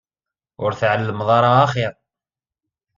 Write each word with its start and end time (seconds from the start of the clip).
Ur 0.63 0.71
tɛellmeḍ 0.79 1.29
ara 1.37 1.49
axir. 1.63 1.93